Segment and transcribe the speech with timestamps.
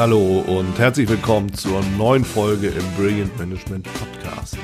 [0.00, 4.56] Hallo und herzlich willkommen zur neuen Folge im Brilliant Management Podcast.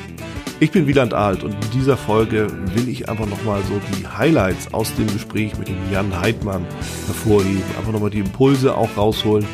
[0.60, 4.72] Ich bin Wieland Alt und in dieser Folge will ich einfach nochmal so die Highlights
[4.72, 6.64] aus dem Gespräch mit dem Jan Heidmann
[7.04, 7.62] hervorheben.
[7.76, 9.44] Einfach nochmal die Impulse auch rausholen,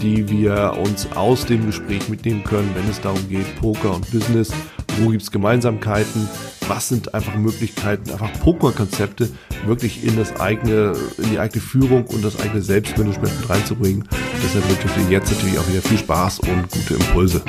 [0.00, 4.54] die wir uns aus dem Gespräch mitnehmen können, wenn es darum geht, Poker und Business.
[5.00, 6.30] Wo gibt es Gemeinsamkeiten?
[6.68, 9.28] Was sind einfach Möglichkeiten, einfach Pokerkonzepte
[9.66, 14.08] wirklich in das eigene, in die eigene Führung und das eigene Selbstmanagement mit reinzubringen?
[14.42, 17.42] Deshalb wünsche ich dir jetzt natürlich auch wieder viel Spaß und gute Impulse.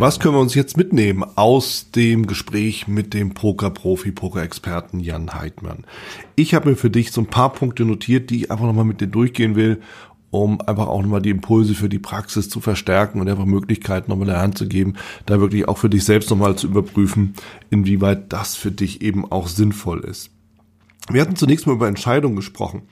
[0.00, 5.84] Was können wir uns jetzt mitnehmen aus dem Gespräch mit dem Poker-Profi, Poker-Experten Jan Heidmann?
[6.36, 9.00] Ich habe mir für dich so ein paar Punkte notiert, die ich einfach nochmal mit
[9.00, 9.80] dir durchgehen will,
[10.30, 14.28] um einfach auch nochmal die Impulse für die Praxis zu verstärken und einfach Möglichkeiten nochmal
[14.28, 14.94] in der Hand zu geben,
[15.26, 17.34] da wirklich auch für dich selbst nochmal zu überprüfen,
[17.70, 20.30] inwieweit das für dich eben auch sinnvoll ist.
[21.10, 22.82] Wir hatten zunächst mal über Entscheidungen gesprochen.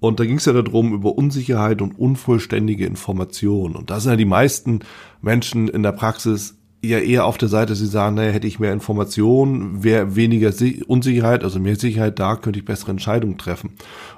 [0.00, 3.74] Und da ging es ja darum, über Unsicherheit und unvollständige Informationen.
[3.74, 4.80] Und da sind ja die meisten
[5.20, 8.72] Menschen in der Praxis ja eher auf der Seite, sie sagen, naja, hätte ich mehr
[8.72, 10.52] Informationen, wäre weniger
[10.86, 13.70] Unsicherheit, also mehr Sicherheit da, könnte ich bessere Entscheidungen treffen.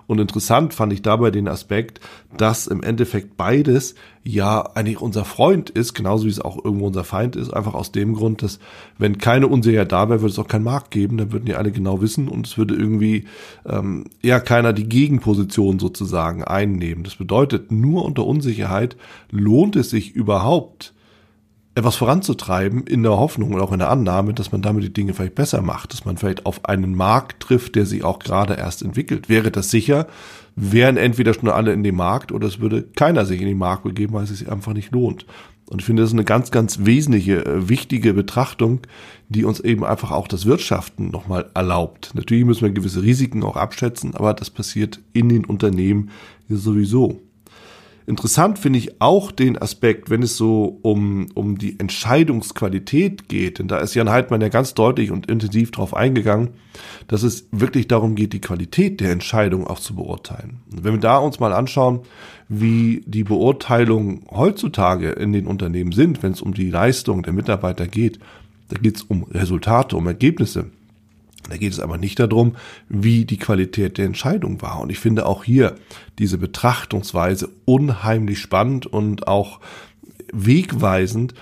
[0.07, 2.01] Und interessant fand ich dabei den Aspekt,
[2.37, 3.95] dass im Endeffekt beides
[4.25, 7.93] ja eigentlich unser Freund ist, genauso wie es auch irgendwo unser Feind ist, einfach aus
[7.93, 8.59] dem Grund, dass
[8.99, 11.71] wenn keine Unsicherheit da wäre, würde es auch keinen Markt geben, dann würden die alle
[11.71, 13.25] genau wissen und es würde irgendwie
[13.65, 17.05] ähm, eher keiner die Gegenposition sozusagen einnehmen.
[17.05, 18.97] Das bedeutet, nur unter Unsicherheit
[19.31, 20.93] lohnt es sich überhaupt,
[21.81, 25.15] etwas voranzutreiben in der Hoffnung und auch in der Annahme, dass man damit die Dinge
[25.15, 28.83] vielleicht besser macht, dass man vielleicht auf einen Markt trifft, der sich auch gerade erst
[28.83, 29.29] entwickelt.
[29.29, 30.07] Wäre das sicher,
[30.57, 33.85] wären entweder schon alle in dem Markt oder es würde keiner sich in den Markt
[33.85, 35.27] begeben, weil es sich einfach nicht lohnt.
[35.71, 38.81] Und ich finde, das ist eine ganz, ganz wesentliche, äh, wichtige Betrachtung,
[39.29, 42.11] die uns eben einfach auch das Wirtschaften nochmal erlaubt.
[42.15, 46.11] Natürlich müssen wir gewisse Risiken auch abschätzen, aber das passiert in den Unternehmen
[46.49, 47.23] sowieso.
[48.11, 53.69] Interessant finde ich auch den Aspekt, wenn es so um, um die Entscheidungsqualität geht, denn
[53.69, 56.49] da ist Jan Heidmann ja ganz deutlich und intensiv darauf eingegangen,
[57.07, 60.59] dass es wirklich darum geht, die Qualität der Entscheidung auch zu beurteilen.
[60.67, 62.01] Wenn wir da uns mal anschauen,
[62.49, 67.87] wie die Beurteilungen heutzutage in den Unternehmen sind, wenn es um die Leistung der Mitarbeiter
[67.87, 68.19] geht,
[68.71, 70.67] da geht es um Resultate, um Ergebnisse.
[71.51, 72.57] Da geht es aber nicht darum,
[72.89, 74.81] wie die Qualität der Entscheidung war.
[74.81, 75.75] Und ich finde auch hier
[76.19, 79.61] diese Betrachtungsweise unheimlich spannend und auch
[80.33, 81.35] wegweisend,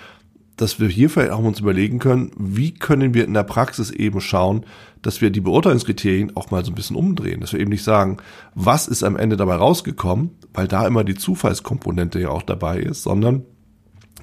[0.57, 4.21] dass wir hier vielleicht auch uns überlegen können, wie können wir in der Praxis eben
[4.21, 4.65] schauen,
[5.03, 8.17] dass wir die Beurteilungskriterien auch mal so ein bisschen umdrehen, dass wir eben nicht sagen,
[8.55, 13.05] was ist am Ende dabei rausgekommen, weil da immer die Zufallskomponente ja auch dabei ist,
[13.05, 13.45] sondern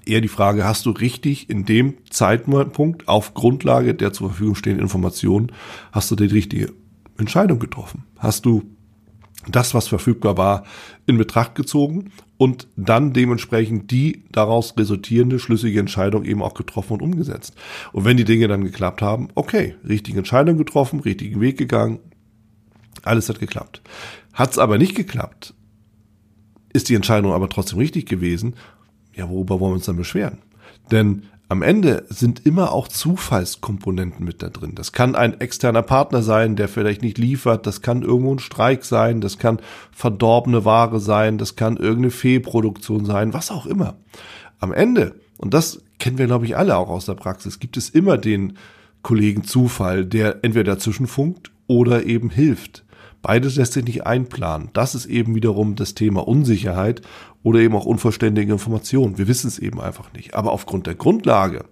[0.05, 4.83] eher die Frage, hast du richtig in dem Zeitpunkt auf Grundlage der zur Verfügung stehenden
[4.83, 5.51] Informationen,
[5.91, 6.73] hast du die richtige
[7.17, 8.03] Entscheidung getroffen?
[8.17, 8.63] Hast du
[9.47, 10.63] das, was verfügbar war,
[11.05, 17.01] in Betracht gezogen und dann dementsprechend die daraus resultierende schlüssige Entscheidung eben auch getroffen und
[17.01, 17.53] umgesetzt.
[17.93, 21.99] Und wenn die Dinge dann geklappt haben, okay, richtige Entscheidung getroffen, richtigen Weg gegangen,
[23.03, 23.81] alles hat geklappt.
[24.33, 25.53] Hat es aber nicht geklappt,
[26.73, 28.55] ist die Entscheidung aber trotzdem richtig gewesen,
[29.15, 30.39] ja, worüber wollen wir uns dann beschweren?
[30.91, 34.73] Denn am Ende sind immer auch Zufallskomponenten mit da drin.
[34.73, 37.67] Das kann ein externer Partner sein, der vielleicht nicht liefert.
[37.67, 39.21] Das kann irgendwo ein Streik sein.
[39.21, 39.59] Das kann
[39.91, 41.37] verdorbene Ware sein.
[41.37, 43.33] Das kann irgendeine Fehlproduktion sein.
[43.33, 43.95] Was auch immer.
[44.59, 47.89] Am Ende, und das kennen wir, glaube ich, alle auch aus der Praxis, gibt es
[47.89, 48.57] immer den
[49.03, 52.84] Kollegen Zufall, der entweder dazwischen funkt oder eben hilft.
[53.25, 54.69] Beides lässt sich nicht einplanen.
[54.73, 57.01] Das ist eben wiederum das Thema Unsicherheit
[57.41, 59.17] oder eben auch unvollständige Informationen.
[59.17, 60.35] Wir wissen es eben einfach nicht.
[60.35, 61.65] Aber aufgrund der Grundlage,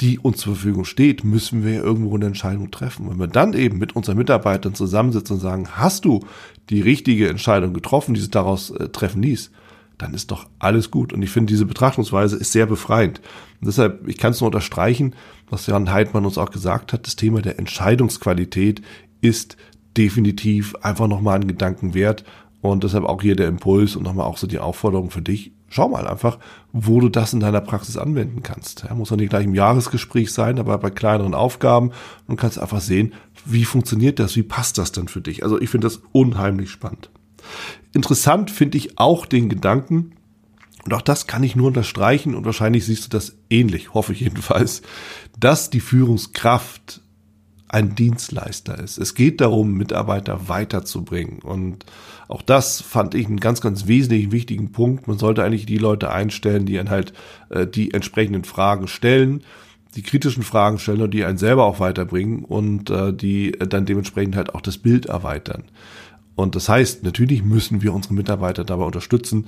[0.00, 3.10] die uns zur Verfügung steht, müssen wir irgendwo eine Entscheidung treffen.
[3.10, 6.20] Wenn wir dann eben mit unseren Mitarbeitern zusammensitzen und sagen, hast du
[6.68, 9.50] die richtige Entscheidung getroffen, die es daraus äh, treffen ließ,
[9.98, 11.12] dann ist doch alles gut.
[11.12, 13.20] Und ich finde, diese Betrachtungsweise ist sehr befreiend.
[13.60, 15.16] Und deshalb, ich kann es nur unterstreichen,
[15.48, 18.82] was Jan Heidmann uns auch gesagt hat, das Thema der Entscheidungsqualität
[19.20, 19.56] ist
[19.96, 22.24] definitiv einfach nochmal einen Gedanken wert.
[22.62, 25.52] Und deshalb auch hier der Impuls und nochmal auch so die Aufforderung für dich.
[25.68, 26.38] Schau mal einfach,
[26.72, 28.84] wo du das in deiner Praxis anwenden kannst.
[28.86, 31.92] Ja, muss ja nicht gleich im Jahresgespräch sein, aber bei kleineren Aufgaben
[32.26, 33.14] und kannst einfach sehen,
[33.46, 35.42] wie funktioniert das, wie passt das denn für dich.
[35.42, 37.10] Also ich finde das unheimlich spannend.
[37.92, 40.12] Interessant finde ich auch den Gedanken,
[40.84, 44.20] und auch das kann ich nur unterstreichen und wahrscheinlich siehst du das ähnlich, hoffe ich
[44.20, 44.82] jedenfalls,
[45.38, 47.02] dass die Führungskraft
[47.72, 48.98] ein Dienstleister ist.
[48.98, 51.38] Es geht darum, Mitarbeiter weiterzubringen.
[51.38, 51.86] Und
[52.26, 55.06] auch das fand ich einen ganz, ganz wesentlichen, wichtigen Punkt.
[55.06, 57.12] Man sollte eigentlich die Leute einstellen, die dann halt
[57.50, 59.44] äh, die entsprechenden Fragen stellen,
[59.94, 64.34] die kritischen Fragen stellen und die einen selber auch weiterbringen und äh, die dann dementsprechend
[64.34, 65.62] halt auch das Bild erweitern.
[66.34, 69.46] Und das heißt, natürlich müssen wir unsere Mitarbeiter dabei unterstützen,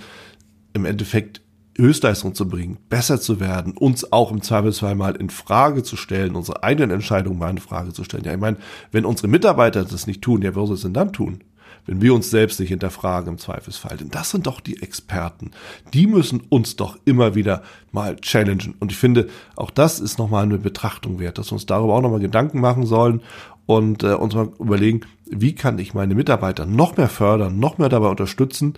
[0.75, 1.42] im Endeffekt
[1.77, 6.37] Höchstleistung zu bringen, besser zu werden, uns auch im Zweifelsfall mal in Frage zu stellen,
[6.37, 8.25] unsere eigenen Entscheidungen mal in Frage zu stellen.
[8.25, 8.59] Ja, ich meine,
[8.91, 11.43] wenn unsere Mitarbeiter das nicht tun, ja, wer soll es denn dann tun?
[11.87, 13.97] Wenn wir uns selbst nicht hinterfragen im Zweifelsfall.
[13.97, 15.51] Denn das sind doch die Experten.
[15.93, 18.77] Die müssen uns doch immer wieder mal challengen.
[18.79, 22.03] Und ich finde, auch das ist nochmal eine Betrachtung wert, dass wir uns darüber auch
[22.03, 23.21] nochmal Gedanken machen sollen
[23.67, 27.89] und äh, uns mal überlegen, wie kann ich meine Mitarbeiter noch mehr fördern, noch mehr
[27.89, 28.75] dabei unterstützen,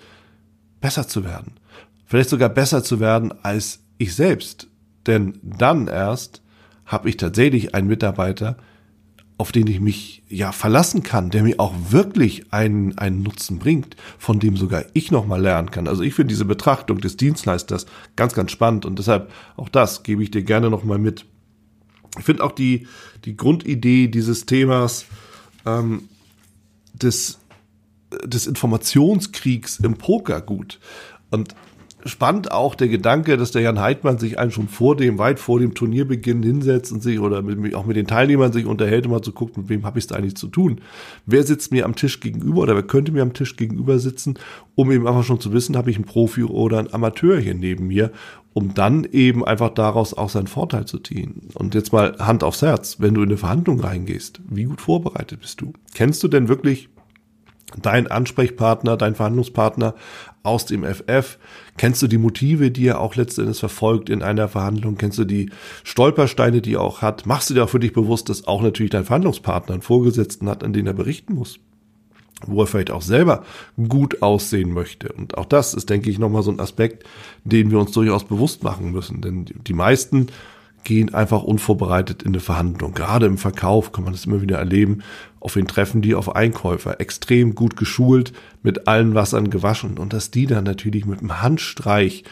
[0.80, 1.56] besser zu werden
[2.14, 4.68] vielleicht sogar besser zu werden als ich selbst.
[5.08, 6.42] Denn dann erst
[6.86, 8.56] habe ich tatsächlich einen Mitarbeiter,
[9.36, 13.96] auf den ich mich ja verlassen kann, der mir auch wirklich einen, einen Nutzen bringt,
[14.16, 15.88] von dem sogar ich nochmal lernen kann.
[15.88, 20.22] Also ich finde diese Betrachtung des Dienstleisters ganz, ganz spannend und deshalb auch das gebe
[20.22, 21.26] ich dir gerne nochmal mit.
[22.16, 22.86] Ich finde auch die,
[23.24, 25.06] die Grundidee dieses Themas
[25.66, 26.08] ähm,
[26.92, 27.40] des,
[28.24, 30.78] des Informationskriegs im Poker gut.
[31.32, 31.56] Und
[32.06, 35.60] spannend auch der Gedanke, dass der Jan Heidmann sich einen schon vor dem, weit vor
[35.60, 39.22] dem Turnierbeginn hinsetzt und sich oder mit, auch mit den Teilnehmern sich unterhält, um mal
[39.22, 40.80] zu gucken, mit wem habe ich es eigentlich zu tun.
[41.26, 44.34] Wer sitzt mir am Tisch gegenüber oder wer könnte mir am Tisch gegenüber sitzen,
[44.74, 47.86] um eben einfach schon zu wissen, habe ich einen Profi oder einen Amateur hier neben
[47.86, 48.12] mir,
[48.52, 51.48] um dann eben einfach daraus auch seinen Vorteil zu ziehen.
[51.54, 55.40] Und jetzt mal Hand aufs Herz, wenn du in eine Verhandlung reingehst, wie gut vorbereitet
[55.40, 55.72] bist du?
[55.94, 56.88] Kennst du denn wirklich
[57.80, 59.94] dein Ansprechpartner, dein Verhandlungspartner
[60.42, 61.38] aus dem FF?
[61.76, 64.96] Kennst du die Motive, die er auch letztendlich verfolgt in einer Verhandlung?
[64.96, 65.50] Kennst du die
[65.82, 67.26] Stolpersteine, die er auch hat?
[67.26, 70.62] Machst du dir auch für dich bewusst, dass auch natürlich dein Verhandlungspartner einen Vorgesetzten hat,
[70.62, 71.58] an den er berichten muss?
[72.46, 73.44] Wo er vielleicht auch selber
[73.88, 75.10] gut aussehen möchte.
[75.12, 77.04] Und auch das ist, denke ich, nochmal so ein Aspekt,
[77.44, 79.20] den wir uns durchaus bewusst machen müssen.
[79.22, 80.28] Denn die meisten
[80.84, 82.92] gehen einfach unvorbereitet in eine Verhandlung.
[82.94, 85.02] Gerade im Verkauf kann man das immer wieder erleben.
[85.44, 86.14] Auf wen treffen die?
[86.14, 87.00] Auf Einkäufer.
[87.02, 88.32] Extrem gut geschult,
[88.62, 89.98] mit allen Wassern gewaschen.
[89.98, 92.24] Und dass die dann natürlich mit einem Handstreich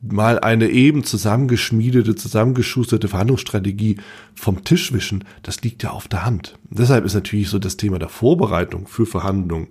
[0.00, 3.96] mal eine eben zusammengeschmiedete, zusammengeschusterte Verhandlungsstrategie
[4.36, 6.56] vom Tisch wischen, das liegt ja auf der Hand.
[6.70, 9.68] Deshalb ist natürlich so das Thema der Vorbereitung für Verhandlungen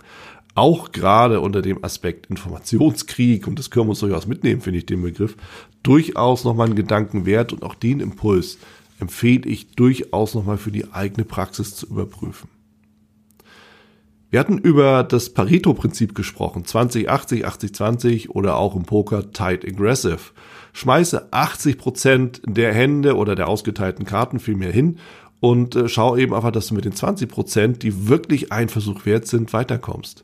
[0.54, 4.86] auch gerade unter dem Aspekt Informationskrieg, und das können wir uns durchaus mitnehmen, finde ich
[4.86, 5.38] den Begriff,
[5.82, 8.58] durchaus nochmal einen Gedanken wert und auch den Impuls
[9.00, 12.50] empfehle ich durchaus nochmal für die eigene Praxis zu überprüfen.
[14.32, 20.20] Wir hatten über das Pareto-Prinzip gesprochen, 20-80, 80-20 oder auch im Poker Tight Aggressive.
[20.72, 25.00] Schmeiße 80 Prozent der Hände oder der ausgeteilten Karten vielmehr hin
[25.42, 29.06] und äh, schau eben einfach, dass du mit den 20 Prozent, die wirklich ein Versuch
[29.06, 30.24] wert sind, weiterkommst.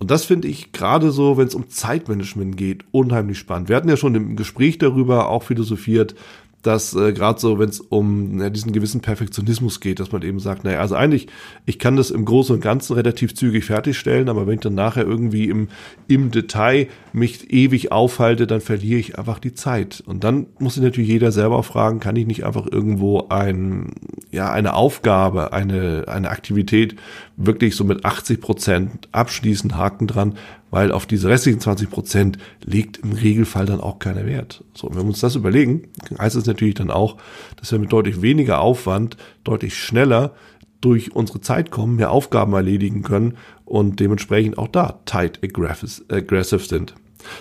[0.00, 3.68] Und das finde ich gerade so, wenn es um Zeitmanagement geht, unheimlich spannend.
[3.68, 6.16] Wir hatten ja schon im Gespräch darüber auch philosophiert,
[6.62, 10.40] dass äh, gerade so, wenn es um ja, diesen gewissen Perfektionismus geht, dass man eben
[10.40, 11.28] sagt, naja, also eigentlich,
[11.66, 15.04] ich kann das im Großen und Ganzen relativ zügig fertigstellen, aber wenn ich dann nachher
[15.06, 15.68] irgendwie im,
[16.08, 20.02] im Detail mich ewig aufhalte, dann verliere ich einfach die Zeit.
[20.06, 23.92] Und dann muss sich natürlich jeder selber fragen, kann ich nicht einfach irgendwo ein,
[24.30, 26.96] ja, eine Aufgabe, eine, eine Aktivität
[27.36, 30.34] wirklich so mit 80 Prozent abschließen, Haken dran,
[30.70, 34.62] weil auf diese restlichen 20 Prozent legt im Regelfall dann auch keiner Wert.
[34.74, 37.16] So, wenn wir uns das überlegen, heißt es natürlich dann auch,
[37.56, 40.32] dass wir mit deutlich weniger Aufwand deutlich schneller
[40.80, 46.94] durch unsere Zeit kommen, mehr Aufgaben erledigen können und dementsprechend auch da tight aggressive sind.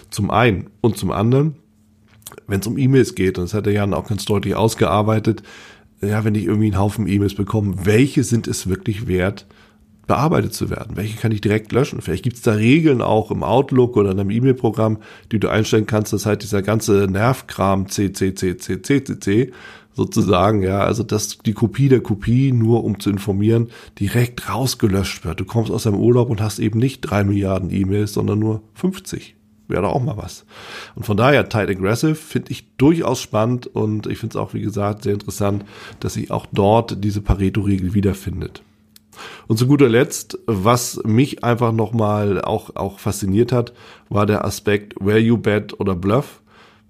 [0.09, 1.55] Zum einen und zum anderen,
[2.47, 5.43] wenn es um E-Mails geht, und das hat der Jan auch ganz deutlich ausgearbeitet,
[6.01, 9.47] ja, wenn ich irgendwie einen Haufen E-Mails bekomme, welche sind es wirklich wert,
[10.09, 10.97] bearbeitet zu werden?
[10.97, 12.01] Welche kann ich direkt löschen?
[12.01, 14.97] Vielleicht gibt es da Regeln auch im Outlook oder in einem E-Mail-Programm,
[15.31, 19.51] die du einstellen kannst, dass halt dieser ganze Nervkram CCCCCCC
[19.99, 23.67] sozusagen, ja, also dass die Kopie der Kopie, nur um zu informieren,
[23.99, 25.39] direkt rausgelöscht wird.
[25.39, 29.35] Du kommst aus deinem Urlaub und hast eben nicht drei Milliarden E-Mails, sondern nur 50
[29.67, 30.45] wäre doch auch mal was.
[30.95, 34.61] Und von daher, Tight Aggressive finde ich durchaus spannend und ich finde es auch, wie
[34.61, 35.63] gesagt, sehr interessant,
[35.99, 38.63] dass sich auch dort diese Pareto-Regel wiederfindet.
[39.47, 43.73] Und zu guter Letzt, was mich einfach nochmal auch, auch fasziniert hat,
[44.07, 46.41] war der Aspekt where you bet oder bluff.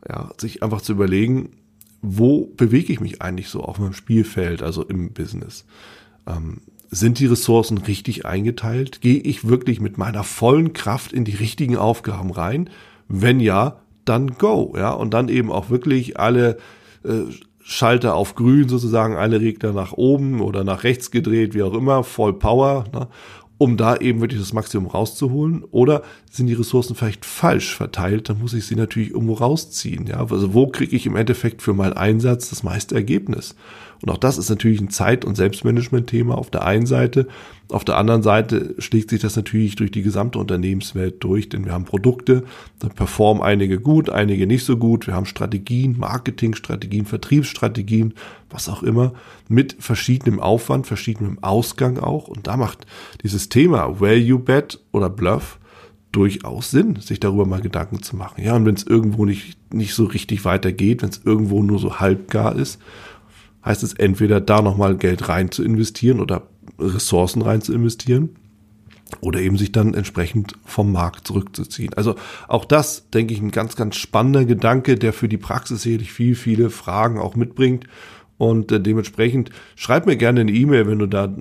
[0.08, 1.50] Ja, sich einfach zu überlegen,
[2.02, 5.66] wo bewege ich mich eigentlich so auf meinem Spielfeld, also im Business.
[6.28, 9.02] Ähm, sind die Ressourcen richtig eingeteilt?
[9.02, 12.70] Gehe ich wirklich mit meiner vollen Kraft in die richtigen Aufgaben rein?
[13.08, 16.58] Wenn ja, dann go, ja, und dann eben auch wirklich alle
[17.04, 17.24] äh,
[17.62, 22.04] Schalter auf grün sozusagen, alle Regler nach oben oder nach rechts gedreht, wie auch immer,
[22.04, 22.86] voll Power.
[22.92, 23.08] Ne?
[23.60, 25.64] Um da eben wirklich das Maximum rauszuholen?
[25.70, 26.02] Oder
[26.32, 28.30] sind die Ressourcen vielleicht falsch verteilt?
[28.30, 30.08] Dann muss ich sie natürlich irgendwo rausziehen.
[30.08, 33.56] Ja, also wo kriege ich im Endeffekt für meinen Einsatz das meiste Ergebnis?
[34.02, 37.28] Und auch das ist natürlich ein Zeit- und Selbstmanagement-Thema auf der einen Seite.
[37.70, 41.74] Auf der anderen Seite schlägt sich das natürlich durch die gesamte Unternehmenswelt durch, denn wir
[41.74, 42.44] haben Produkte,
[42.80, 45.06] da performen einige gut, einige nicht so gut.
[45.06, 48.14] Wir haben Strategien, Marketingstrategien, Vertriebsstrategien,
[48.50, 49.14] was auch immer,
[49.48, 52.28] mit verschiedenem Aufwand, verschiedenem Ausgang auch.
[52.28, 52.88] Und da macht
[53.22, 55.60] dieses Thema Value Bet oder Bluff
[56.12, 58.44] durchaus Sinn, sich darüber mal Gedanken zu machen.
[58.44, 62.00] Ja, und wenn es irgendwo nicht, nicht so richtig weitergeht, wenn es irgendwo nur so
[62.00, 62.80] halbgar ist,
[63.64, 66.48] heißt es entweder da nochmal Geld rein zu investieren oder
[66.80, 68.30] Ressourcen rein zu investieren
[69.22, 71.94] oder eben sich dann entsprechend vom Markt zurückzuziehen.
[71.96, 72.16] Also
[72.48, 76.36] auch das, denke ich, ein ganz, ganz spannender Gedanke, der für die Praxis sicherlich viel,
[76.36, 77.86] viele Fragen auch mitbringt.
[78.40, 81.32] Und äh, dementsprechend schreib mir gerne eine E-Mail, wenn du da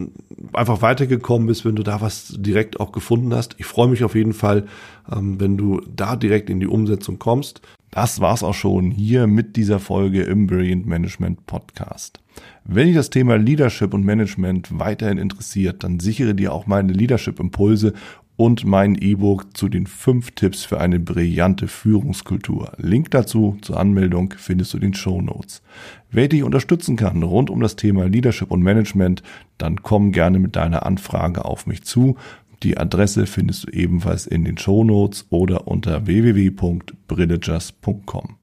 [0.53, 3.55] einfach weitergekommen bist, wenn du da was direkt auch gefunden hast.
[3.59, 4.67] Ich freue mich auf jeden Fall,
[5.11, 7.63] ähm, wenn du da direkt in die Umsetzung kommst.
[7.93, 12.21] Das war's auch schon hier mit dieser Folge im Brilliant Management Podcast.
[12.65, 17.41] Wenn dich das Thema Leadership und Management weiterhin interessiert, dann sichere dir auch meine Leadership
[17.41, 17.95] Impulse
[18.39, 22.71] und mein E-Book zu den fünf Tipps für eine brillante Führungskultur.
[22.77, 25.61] Link dazu zur Anmeldung findest du in den Show Notes.
[26.13, 29.25] Wer dich unterstützen kann rund um das Thema Leadership und Management,
[29.59, 32.17] dann komm gerne mit deiner Anfrage auf mich zu.
[32.63, 38.37] Die Adresse findest du ebenfalls in den Show Notes oder unter www.brillegers.com.